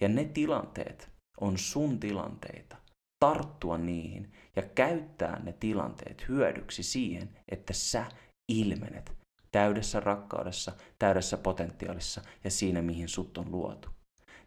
Ja 0.00 0.08
ne 0.08 0.24
tilanteet 0.24 1.10
on 1.40 1.58
sun 1.58 2.00
tilanteita, 2.00 2.76
tarttua 3.20 3.78
niihin 3.78 4.32
ja 4.56 4.62
käyttää 4.62 5.42
ne 5.42 5.52
tilanteet 5.52 6.28
hyödyksi 6.28 6.82
siihen, 6.82 7.38
että 7.48 7.72
sä 7.72 8.06
ilmenet 8.52 9.12
täydessä 9.52 10.00
rakkaudessa, 10.00 10.72
täydessä 10.98 11.36
potentiaalissa 11.36 12.20
ja 12.44 12.50
siinä, 12.50 12.82
mihin 12.82 13.08
sut 13.08 13.38
on 13.38 13.50
luotu. 13.52 13.88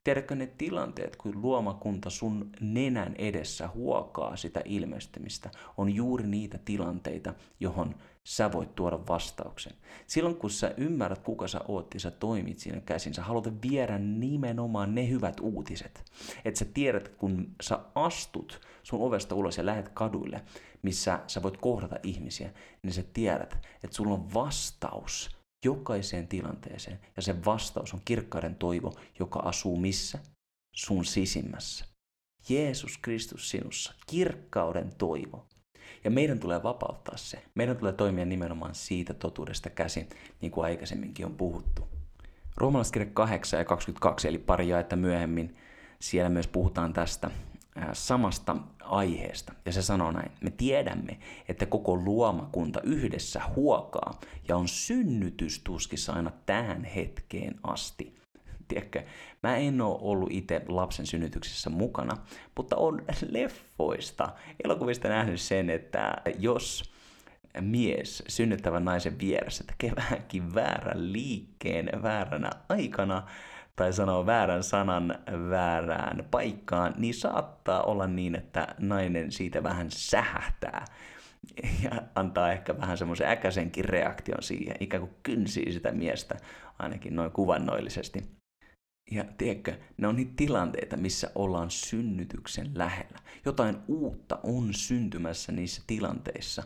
Tiedätkö 0.05 0.35
ne 0.35 0.47
tilanteet, 0.47 1.15
kun 1.15 1.41
luomakunta 1.41 2.09
sun 2.09 2.49
nenän 2.59 3.15
edessä 3.17 3.67
huokaa 3.67 4.35
sitä 4.35 4.61
ilmestymistä, 4.65 5.49
on 5.77 5.95
juuri 5.95 6.27
niitä 6.27 6.59
tilanteita, 6.65 7.33
johon 7.59 7.95
sä 8.23 8.51
voit 8.51 8.75
tuoda 8.75 8.99
vastauksen. 9.07 9.73
Silloin 10.07 10.35
kun 10.35 10.49
sä 10.49 10.73
ymmärrät, 10.77 11.19
kuka 11.19 11.47
sä 11.47 11.61
oot 11.67 11.93
ja 11.93 11.99
sä 11.99 12.11
toimit 12.11 12.59
siinä 12.59 12.81
käsin, 12.81 13.13
sä 13.13 13.23
haluat 13.23 13.61
viedä 13.69 13.97
nimenomaan 13.97 14.95
ne 14.95 15.09
hyvät 15.09 15.39
uutiset. 15.39 16.03
Että 16.45 16.57
sä 16.57 16.65
tiedät, 16.65 17.09
kun 17.09 17.55
sä 17.61 17.79
astut 17.95 18.61
sun 18.83 19.01
ovesta 19.01 19.35
ulos 19.35 19.57
ja 19.57 19.65
lähet 19.65 19.89
kaduille, 19.89 20.41
missä 20.81 21.19
sä 21.27 21.43
voit 21.43 21.57
kohdata 21.57 21.95
ihmisiä, 22.03 22.49
niin 22.83 22.93
sä 22.93 23.03
tiedät, 23.13 23.57
että 23.83 23.95
sulla 23.95 24.13
on 24.13 24.33
vastaus 24.33 25.34
jokaiseen 25.65 26.27
tilanteeseen. 26.27 26.99
Ja 27.15 27.21
se 27.21 27.45
vastaus 27.45 27.93
on 27.93 28.01
kirkkauden 28.05 28.55
toivo, 28.55 28.93
joka 29.19 29.39
asuu 29.39 29.77
missä? 29.77 30.19
Sun 30.75 31.05
sisimmässä. 31.05 31.85
Jeesus 32.49 32.97
Kristus 32.97 33.49
sinussa, 33.49 33.93
kirkkauden 34.07 34.95
toivo. 34.97 35.45
Ja 36.03 36.11
meidän 36.11 36.39
tulee 36.39 36.63
vapauttaa 36.63 37.17
se. 37.17 37.43
Meidän 37.55 37.77
tulee 37.77 37.93
toimia 37.93 38.25
nimenomaan 38.25 38.75
siitä 38.75 39.13
totuudesta 39.13 39.69
käsin, 39.69 40.09
niin 40.41 40.51
kuin 40.51 40.65
aikaisemminkin 40.65 41.25
on 41.25 41.35
puhuttu. 41.35 41.87
Roomalaiskirja 42.57 43.07
8 43.13 43.57
ja 43.57 43.65
22, 43.65 44.27
eli 44.27 44.37
pari 44.37 44.67
jaetta 44.67 44.95
myöhemmin, 44.95 45.55
siellä 45.99 46.29
myös 46.29 46.47
puhutaan 46.47 46.93
tästä 46.93 47.31
samasta 47.93 48.55
aiheesta. 48.85 49.53
Ja 49.65 49.71
se 49.71 49.81
sanoo 49.81 50.11
näin, 50.11 50.31
me 50.41 50.51
tiedämme, 50.51 51.17
että 51.49 51.65
koko 51.65 51.95
luomakunta 51.95 52.81
yhdessä 52.81 53.41
huokaa 53.55 54.19
ja 54.47 54.57
on 54.57 54.67
synnytystuskissa 54.67 56.13
aina 56.13 56.31
tähän 56.45 56.83
hetkeen 56.83 57.55
asti. 57.63 58.15
Tiedätkö, 58.67 59.03
mä 59.43 59.57
en 59.57 59.81
ole 59.81 59.97
ollut 60.01 60.31
itse 60.31 60.61
lapsen 60.67 61.05
synnytyksessä 61.05 61.69
mukana, 61.69 62.17
mutta 62.57 62.75
on 62.75 63.03
leffoista, 63.29 64.29
elokuvista 64.63 65.07
nähnyt 65.07 65.41
sen, 65.41 65.69
että 65.69 66.15
jos 66.39 66.95
mies 67.61 68.23
synnyttävän 68.27 68.85
naisen 68.85 69.19
vieressä 69.19 69.63
tekee 69.63 69.95
vähänkin 69.95 70.55
väärän 70.55 71.13
liikkeen 71.13 71.89
vääränä 72.03 72.49
aikana, 72.69 73.23
tai 73.75 73.93
sanoo 73.93 74.25
väärän 74.25 74.63
sanan 74.63 75.19
väärään 75.49 76.27
paikkaan, 76.31 76.93
niin 76.97 77.13
saattaa 77.13 77.83
olla 77.83 78.07
niin, 78.07 78.35
että 78.35 78.75
nainen 78.79 79.31
siitä 79.31 79.63
vähän 79.63 79.91
sähähtää 79.91 80.85
ja 81.83 81.91
antaa 82.15 82.51
ehkä 82.51 82.77
vähän 82.77 82.97
semmoisen 82.97 83.29
äkäisenkin 83.29 83.85
reaktion 83.85 84.43
siihen, 84.43 84.75
ikään 84.79 85.01
kuin 85.01 85.15
kynsii 85.23 85.71
sitä 85.71 85.91
miestä, 85.91 86.37
ainakin 86.79 87.15
noin 87.15 87.31
kuvannoillisesti. 87.31 88.21
Ja 89.11 89.25
tiedätkö, 89.37 89.75
ne 89.97 90.07
on 90.07 90.15
niitä 90.15 90.33
tilanteita, 90.35 90.97
missä 90.97 91.31
ollaan 91.35 91.71
synnytyksen 91.71 92.71
lähellä. 92.73 93.19
Jotain 93.45 93.77
uutta 93.87 94.39
on 94.43 94.73
syntymässä 94.73 95.51
niissä 95.51 95.81
tilanteissa. 95.87 96.63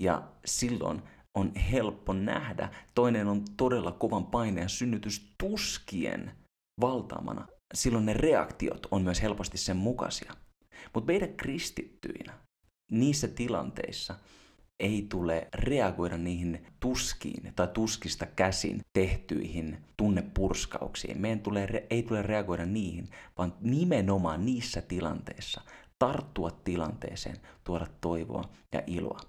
Ja 0.00 0.22
silloin 0.44 1.02
on 1.34 1.54
helppo 1.54 2.12
nähdä. 2.12 2.68
Toinen 2.94 3.28
on 3.28 3.44
todella 3.56 3.92
kovan 3.92 4.26
paineen 4.26 4.68
synnytystuskien 4.68 6.32
valtaamana, 6.80 7.46
silloin 7.74 8.06
ne 8.06 8.12
reaktiot 8.12 8.86
on 8.90 9.02
myös 9.02 9.22
helposti 9.22 9.58
sen 9.58 9.76
mukaisia. 9.76 10.32
Mutta 10.94 11.06
meidän 11.06 11.36
kristittyinä 11.36 12.38
niissä 12.90 13.28
tilanteissa 13.28 14.14
ei 14.80 15.06
tule 15.08 15.48
reagoida 15.54 16.16
niihin 16.18 16.66
tuskiin 16.80 17.52
tai 17.56 17.68
tuskista 17.68 18.26
käsin 18.26 18.80
tehtyihin 18.92 19.78
tunnepurskauksiin. 19.96 21.20
Meidän 21.20 21.40
tulee, 21.40 21.86
ei 21.90 22.02
tule 22.02 22.22
reagoida 22.22 22.66
niihin, 22.66 23.08
vaan 23.38 23.54
nimenomaan 23.60 24.46
niissä 24.46 24.82
tilanteissa 24.82 25.60
tarttua 25.98 26.50
tilanteeseen, 26.50 27.36
tuoda 27.64 27.86
toivoa 28.00 28.44
ja 28.72 28.82
iloa. 28.86 29.20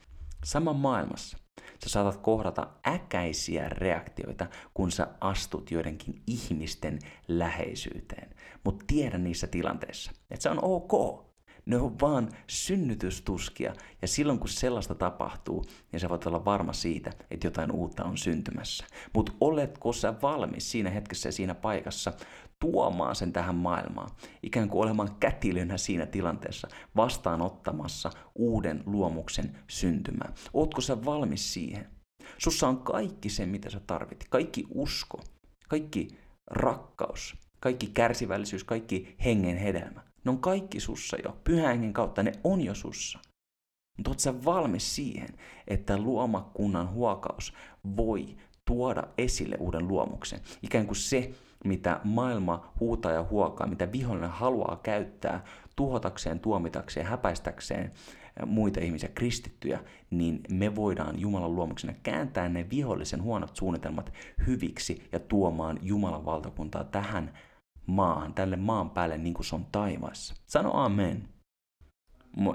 Sama 0.45 0.73
maailmassa 0.73 1.37
Sä 1.83 1.89
saatat 1.89 2.17
kohdata 2.17 2.67
äkäisiä 2.87 3.69
reaktioita, 3.69 4.47
kun 4.73 4.91
sä 4.91 5.07
astut 5.21 5.71
joidenkin 5.71 6.21
ihmisten 6.27 6.99
läheisyyteen. 7.27 8.35
Mutta 8.63 8.85
tiedä 8.87 9.17
niissä 9.17 9.47
tilanteissa, 9.47 10.11
että 10.31 10.43
se 10.43 10.49
on 10.49 10.59
ok. 10.63 11.25
Ne 11.65 11.77
on 11.77 11.99
vaan 11.99 12.29
synnytystuskia, 12.47 13.73
ja 14.01 14.07
silloin 14.07 14.39
kun 14.39 14.49
sellaista 14.49 14.95
tapahtuu, 14.95 15.65
niin 15.91 15.99
sä 15.99 16.09
voit 16.09 16.25
olla 16.25 16.45
varma 16.45 16.73
siitä, 16.73 17.11
että 17.31 17.47
jotain 17.47 17.71
uutta 17.71 18.03
on 18.03 18.17
syntymässä. 18.17 18.85
Mutta 19.13 19.31
oletko 19.41 19.93
sä 19.93 20.13
valmis 20.21 20.71
siinä 20.71 20.89
hetkessä 20.89 21.29
ja 21.29 21.33
siinä 21.33 21.55
paikassa 21.55 22.13
tuomaan 22.61 23.15
sen 23.15 23.33
tähän 23.33 23.55
maailmaan, 23.55 24.11
ikään 24.43 24.69
kuin 24.69 24.83
olemaan 24.83 25.15
kätilönä 25.19 25.77
siinä 25.77 26.05
tilanteessa, 26.05 26.67
vastaanottamassa 26.95 28.09
uuden 28.35 28.83
luomuksen 28.85 29.57
syntymää. 29.69 30.33
Ootko 30.53 30.81
sä 30.81 31.05
valmis 31.05 31.53
siihen? 31.53 31.87
Sussa 32.37 32.67
on 32.67 32.83
kaikki 32.83 33.29
se, 33.29 33.45
mitä 33.45 33.69
sä 33.69 33.79
tarvit. 33.87 34.25
Kaikki 34.29 34.65
usko, 34.73 35.23
kaikki 35.67 36.07
rakkaus, 36.51 37.35
kaikki 37.59 37.87
kärsivällisyys, 37.87 38.63
kaikki 38.63 39.15
hengen 39.25 39.57
hedelmä. 39.57 40.03
Ne 40.25 40.31
on 40.31 40.39
kaikki 40.39 40.79
sussa 40.79 41.17
jo. 41.23 41.37
Pyhän 41.43 41.69
hengen 41.69 41.93
kautta 41.93 42.23
ne 42.23 42.31
on 42.43 42.61
jo 42.61 42.75
sussa. 42.75 43.19
Mutta 43.97 44.11
oot 44.11 44.19
sä 44.19 44.45
valmis 44.45 44.95
siihen, 44.95 45.29
että 45.67 45.97
luomakunnan 45.97 46.91
huokaus 46.91 47.53
voi 47.97 48.37
tuoda 48.65 49.03
esille 49.17 49.55
uuden 49.59 49.87
luomuksen? 49.87 50.39
Ikään 50.63 50.85
kuin 50.85 50.95
se, 50.95 51.31
mitä 51.63 51.99
maailma 52.03 52.73
huutaa 52.79 53.11
ja 53.11 53.25
huokaa, 53.29 53.67
mitä 53.67 53.91
vihollinen 53.91 54.29
haluaa 54.29 54.79
käyttää 54.83 55.43
tuhotakseen, 55.75 56.39
tuomitakseen, 56.39 57.05
häpäistäkseen 57.05 57.91
muita 58.45 58.79
ihmisiä, 58.79 59.09
kristittyjä, 59.15 59.79
niin 60.09 60.41
me 60.49 60.75
voidaan 60.75 61.19
Jumalan 61.19 61.55
luomuksena 61.55 61.93
kääntää 62.03 62.49
ne 62.49 62.69
vihollisen 62.69 63.23
huonot 63.23 63.55
suunnitelmat 63.55 64.13
hyviksi 64.47 65.07
ja 65.11 65.19
tuomaan 65.19 65.79
Jumalan 65.81 66.25
valtakuntaa 66.25 66.83
tähän 66.83 67.33
maahan, 67.85 68.33
tälle 68.33 68.55
maan 68.55 68.89
päälle 68.89 69.17
niin 69.17 69.33
kuin 69.33 69.45
se 69.45 69.55
on 69.55 69.65
taivaassa. 69.71 70.35
Sano 70.45 70.71
amen. 70.73 71.27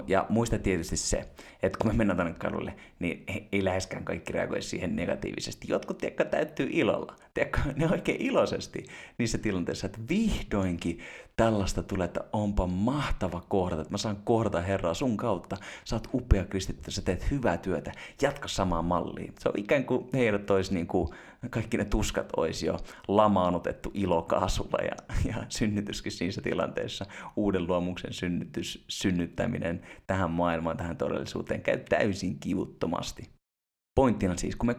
Ja 0.07 0.25
muista 0.29 0.59
tietysti 0.59 0.97
se, 0.97 1.17
että 1.63 1.77
kun 1.81 1.91
me 1.91 1.97
mennään 1.97 2.17
tänne 2.17 2.33
kadulle, 2.33 2.73
niin 2.99 3.23
ei 3.51 3.63
läheskään 3.63 4.05
kaikki 4.05 4.33
reagoi 4.33 4.61
siihen 4.61 4.95
negatiivisesti. 4.95 5.67
Jotkut 5.69 5.97
tiedätkö, 5.97 6.25
täyttyy 6.25 6.67
ilolla. 6.71 7.15
Tiedätkö, 7.33 7.59
ne 7.75 7.89
oikein 7.91 8.21
iloisesti 8.21 8.85
niissä 9.17 9.37
tilanteissa, 9.37 9.85
että 9.85 9.99
vihdoinkin 10.09 10.99
tällaista 11.35 11.83
tulee, 11.83 12.05
että 12.05 12.23
onpa 12.33 12.67
mahtava 12.67 13.41
kohdata, 13.47 13.81
että 13.81 13.93
mä 13.93 13.97
saan 13.97 14.21
kohdata 14.23 14.61
Herraa 14.61 14.93
sun 14.93 15.17
kautta. 15.17 15.57
Sä 15.83 15.95
oot 15.95 16.07
upea 16.13 16.45
kristitty, 16.45 16.91
sä 16.91 17.01
teet 17.01 17.31
hyvää 17.31 17.57
työtä, 17.57 17.91
jatka 18.21 18.47
samaan 18.47 18.85
malliin. 18.85 19.33
Se 19.39 19.49
on 19.49 19.59
ikään 19.59 19.85
kuin 19.85 20.09
heidät 20.13 20.51
olisi 20.51 20.73
niin 20.73 20.87
kuin, 20.87 21.09
kaikki 21.49 21.77
ne 21.77 21.85
tuskat 21.85 22.29
olisi 22.37 22.65
jo 22.65 22.77
lamaanutettu 23.07 23.91
ilokaasulla 23.93 24.83
ja, 24.83 24.95
ja 25.25 25.43
synnytyskin 25.49 26.11
siinä 26.11 26.41
tilanteessa. 26.43 27.05
Uuden 27.35 27.67
luomuksen 27.67 28.13
synnytys, 28.13 28.85
synnyttäminen 28.87 29.81
tähän 30.07 30.31
maailmaan, 30.31 30.77
tähän 30.77 30.97
todellisuuteen 30.97 31.61
käy 31.61 31.77
täysin 31.89 32.39
kivuttomasti. 32.39 33.29
Pointtina 33.95 34.37
siis, 34.37 34.55
kun 34.55 34.67
me, 34.67 34.75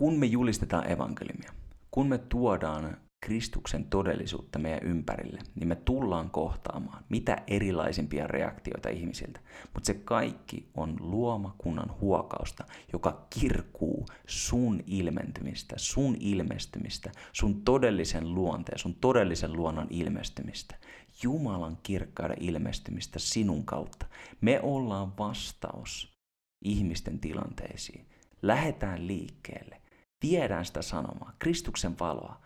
kun 0.00 0.18
me 0.18 0.26
julistetaan 0.26 0.90
evankeliumia, 0.90 1.52
kun 1.90 2.08
me 2.08 2.18
tuodaan 2.18 2.96
Kristuksen 3.20 3.84
todellisuutta 3.84 4.58
meidän 4.58 4.82
ympärille, 4.82 5.38
niin 5.54 5.68
me 5.68 5.74
tullaan 5.74 6.30
kohtaamaan 6.30 7.04
mitä 7.08 7.42
erilaisimpia 7.46 8.26
reaktioita 8.26 8.88
ihmisiltä. 8.88 9.40
Mutta 9.74 9.86
se 9.86 9.94
kaikki 9.94 10.70
on 10.74 10.96
luomakunnan 11.00 12.00
huokausta, 12.00 12.64
joka 12.92 13.26
kirkuu 13.30 14.06
sun 14.26 14.82
ilmentymistä, 14.86 15.74
sun 15.78 16.16
ilmestymistä, 16.20 17.12
sun 17.32 17.62
todellisen 17.62 18.34
luonteen, 18.34 18.78
sun 18.78 18.94
todellisen 18.94 19.52
luonnon 19.52 19.86
ilmestymistä. 19.90 20.74
Jumalan 21.22 21.78
kirkkauden 21.82 22.36
ilmestymistä 22.40 23.18
sinun 23.18 23.64
kautta. 23.64 24.06
Me 24.40 24.60
ollaan 24.62 25.18
vastaus 25.18 26.16
ihmisten 26.64 27.18
tilanteisiin. 27.18 28.06
Lähetään 28.42 29.06
liikkeelle. 29.06 29.80
Viedään 30.22 30.64
sitä 30.64 30.82
sanomaa, 30.82 31.32
Kristuksen 31.38 31.98
valoa, 31.98 32.40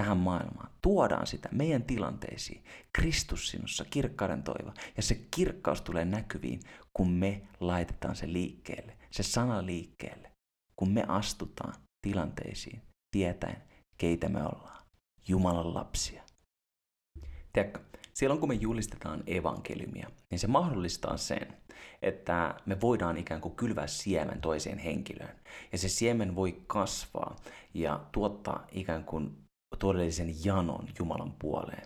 tähän 0.00 0.16
maailmaan. 0.16 0.70
Tuodaan 0.82 1.26
sitä 1.26 1.48
meidän 1.52 1.82
tilanteisiin. 1.82 2.64
Kristus 2.92 3.50
sinussa, 3.50 3.84
kirkkauden 3.84 4.42
toivo. 4.42 4.72
Ja 4.96 5.02
se 5.02 5.26
kirkkaus 5.30 5.82
tulee 5.82 6.04
näkyviin, 6.04 6.60
kun 6.92 7.10
me 7.10 7.42
laitetaan 7.60 8.16
se 8.16 8.32
liikkeelle, 8.32 8.96
se 9.10 9.22
sana 9.22 9.66
liikkeelle. 9.66 10.32
Kun 10.76 10.90
me 10.90 11.04
astutaan 11.08 11.74
tilanteisiin, 12.02 12.82
tietäen, 13.10 13.62
keitä 13.98 14.28
me 14.28 14.42
ollaan. 14.42 14.86
Jumalan 15.28 15.74
lapsia. 15.74 16.22
Tiedätkö, 17.52 17.80
silloin 18.14 18.40
kun 18.40 18.48
me 18.48 18.54
julistetaan 18.54 19.22
evankeliumia, 19.26 20.10
niin 20.30 20.38
se 20.38 20.46
mahdollistaa 20.46 21.16
sen, 21.16 21.56
että 22.02 22.54
me 22.66 22.80
voidaan 22.80 23.16
ikään 23.16 23.40
kuin 23.40 23.56
kylvää 23.56 23.86
siemen 23.86 24.40
toiseen 24.40 24.78
henkilöön. 24.78 25.36
Ja 25.72 25.78
se 25.78 25.88
siemen 25.88 26.34
voi 26.34 26.62
kasvaa 26.66 27.36
ja 27.74 28.04
tuottaa 28.12 28.66
ikään 28.72 29.04
kuin 29.04 29.49
todellisen 29.80 30.34
janon 30.44 30.88
Jumalan 30.98 31.34
puoleen. 31.38 31.82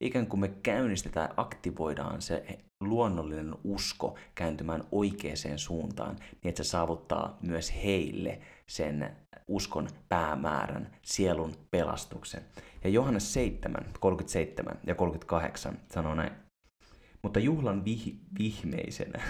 Ikään 0.00 0.26
kuin 0.26 0.40
me 0.40 0.48
käynnistetään, 0.48 1.28
aktivoidaan 1.36 2.22
se 2.22 2.58
luonnollinen 2.80 3.54
usko 3.64 4.18
kääntymään 4.34 4.84
oikeaan 4.92 5.58
suuntaan, 5.58 6.16
niin 6.16 6.48
että 6.48 6.64
se 6.64 6.68
saavuttaa 6.70 7.38
myös 7.42 7.74
heille 7.84 8.40
sen 8.66 9.16
uskon 9.48 9.88
päämäärän, 10.08 10.96
sielun 11.02 11.54
pelastuksen. 11.70 12.42
Ja 12.84 12.90
Johannes 12.90 13.32
7, 13.32 13.86
37 14.00 14.80
ja 14.86 14.94
38 14.94 15.78
sanoo 15.92 16.14
näin. 16.14 16.32
Mutta 17.22 17.40
juhlan 17.40 17.82
vih- 17.86 18.16
vihmeisenä, 18.38 19.22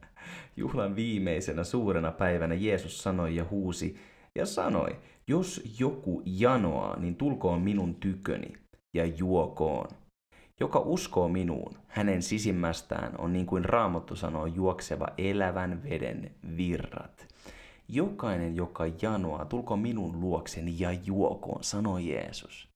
juhlan 0.56 0.96
viimeisenä 0.96 1.64
suurena 1.64 2.12
päivänä 2.12 2.54
Jeesus 2.54 3.02
sanoi 3.02 3.36
ja 3.36 3.44
huusi 3.50 4.00
ja 4.34 4.46
sanoi, 4.46 4.96
jos 5.28 5.62
joku 5.78 6.22
janoaa, 6.26 6.98
niin 6.98 7.16
tulkoon 7.16 7.62
minun 7.62 7.94
tyköni 7.94 8.52
ja 8.96 9.06
juokoon. 9.06 9.88
Joka 10.60 10.80
uskoo 10.80 11.28
minuun, 11.28 11.78
hänen 11.86 12.22
sisimmästään 12.22 13.14
on 13.18 13.32
niin 13.32 13.46
kuin 13.46 13.64
Raamattu 13.64 14.16
sanoo 14.16 14.46
juokseva 14.46 15.06
elävän 15.18 15.82
veden 15.82 16.34
virrat. 16.56 17.26
Jokainen, 17.88 18.56
joka 18.56 18.84
janoaa, 19.02 19.44
tulkoon 19.44 19.80
minun 19.80 20.20
luokseni 20.20 20.74
ja 20.78 20.92
juokoon, 20.92 21.64
sanoi 21.64 22.08
Jeesus. 22.08 22.68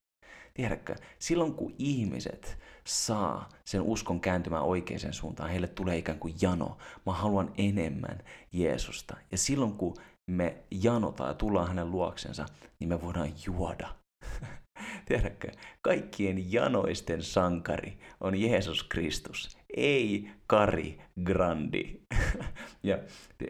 Tiedätkö, 0.53 0.95
silloin 1.19 1.53
kun 1.53 1.75
ihmiset 1.77 2.57
saa 2.83 3.49
sen 3.65 3.81
uskon 3.81 4.19
kääntymään 4.19 4.63
oikeaan 4.63 5.13
suuntaan, 5.13 5.49
heille 5.49 5.67
tulee 5.67 5.97
ikään 5.97 6.19
kuin 6.19 6.33
jano. 6.41 6.77
Mä 7.05 7.11
haluan 7.13 7.53
enemmän 7.57 8.19
Jeesusta. 8.51 9.17
Ja 9.31 9.37
silloin 9.37 9.73
kun 9.73 9.95
me 10.29 10.63
janotaan 10.71 11.29
ja 11.29 11.33
tullaan 11.33 11.67
hänen 11.67 11.91
luoksensa, 11.91 12.45
niin 12.79 12.89
me 12.89 13.01
voidaan 13.01 13.29
juoda. 13.45 13.95
Tiedätkö, 15.07 15.51
kaikkien 15.81 16.51
janoisten 16.51 17.23
sankari 17.23 17.97
on 18.19 18.41
Jeesus 18.41 18.83
Kristus, 18.83 19.57
ei 19.77 20.31
Kari 20.47 21.01
Grandi. 21.23 22.01
ja 22.83 22.97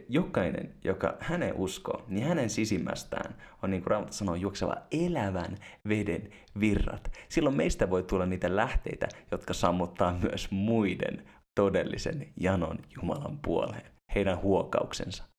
jokainen, 0.10 0.76
joka 0.84 1.18
hänen 1.20 1.54
uskoo, 1.56 2.06
niin 2.08 2.26
hänen 2.26 2.50
sisimmästään 2.50 3.36
on, 3.64 3.72
niin 3.72 3.82
kuin 3.82 3.92
Raamattu 3.92 4.14
sanoo, 4.14 4.36
juokseva 4.36 4.76
elävän 4.92 5.58
veden 5.90 6.30
virrat. 6.60 7.12
Silloin 7.30 7.56
meistä 7.56 7.90
voi 7.90 8.04
tulla 8.04 8.26
niitä 8.26 8.56
lähteitä, 8.56 9.08
jotka 9.32 9.54
sammuttaa 9.54 10.20
myös 10.22 10.52
muiden 10.52 11.26
todellisen 11.56 12.34
janon 12.38 12.80
Jumalan 12.96 13.38
puoleen, 13.38 13.92
heidän 14.16 14.42
huokauksensa. 14.42 15.31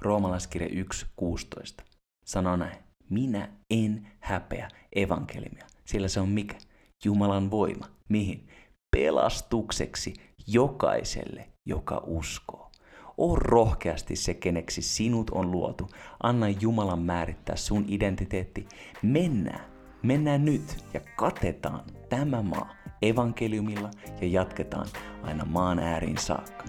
Roomalaiskirja 0.00 0.68
1.16 0.68 1.84
sanoo 2.24 2.56
näin. 2.56 2.76
Minä 3.10 3.48
en 3.70 4.06
häpeä 4.20 4.68
evankeliumia, 4.96 5.66
sillä 5.84 6.08
se 6.08 6.20
on 6.20 6.28
mikä? 6.28 6.56
Jumalan 7.04 7.50
voima. 7.50 7.86
Mihin? 8.08 8.48
Pelastukseksi 8.96 10.14
jokaiselle, 10.46 11.48
joka 11.66 12.02
uskoo. 12.06 12.70
O 13.18 13.36
rohkeasti 13.36 14.16
se, 14.16 14.34
keneksi 14.34 14.82
sinut 14.82 15.30
on 15.30 15.50
luotu. 15.50 15.90
Anna 16.22 16.48
Jumalan 16.48 17.02
määrittää 17.02 17.56
sun 17.56 17.84
identiteetti. 17.88 18.66
Mennään, 19.02 19.64
mennään 20.02 20.44
nyt 20.44 20.84
ja 20.94 21.00
katetaan 21.16 21.84
tämä 22.08 22.42
maa 22.42 22.74
evankeliumilla 23.02 23.90
ja 24.20 24.26
jatketaan 24.26 24.86
aina 25.22 25.44
maan 25.44 25.78
ääriin 25.78 26.18
saakka. 26.18 26.64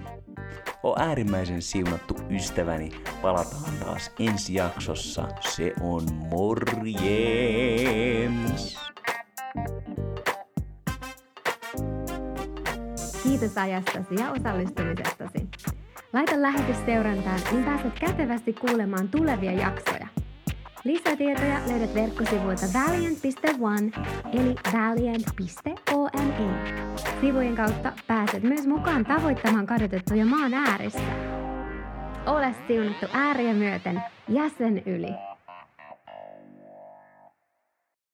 O 0.84 1.00
äärimmäisen 1.00 1.62
siunattu 1.62 2.16
ystäväni, 2.30 2.92
palataan 3.22 3.74
taas 3.80 4.12
ensi 4.20 4.54
jaksossa. 4.54 5.28
Se 5.40 5.74
on 5.82 6.04
morjens! 6.14 7.62
Kiitos 13.24 13.58
ajastasi 13.58 14.16
ja 14.20 14.32
osallistumisestasi. 14.32 15.50
Laita 16.14 16.42
lähetys 16.42 16.78
seurantaan, 16.86 17.40
niin 17.52 17.64
pääset 17.64 18.00
kätevästi 18.00 18.54
kuulemaan 18.54 19.10
tulevia 19.10 19.52
jaksoja. 19.52 20.08
Lisätietoja 20.84 21.60
löydät 21.68 21.94
verkkosivuilta 21.94 22.66
valiant.one 22.74 23.92
eli 24.34 24.56
valiant.one. 24.74 26.42
Sivujen 27.22 27.56
kautta 27.56 27.94
pääset 28.08 28.44
myös 28.44 28.68
mukaan 28.68 29.06
tavoittamaan 29.06 29.66
kadotettuja 29.66 30.26
maan 30.26 30.54
ääressä. 30.54 31.31
Ole 32.26 32.56
siunattu 32.68 33.06
ääriä 33.14 33.54
myöten 33.54 34.04
jäsen 34.28 34.82
yli. 34.86 35.31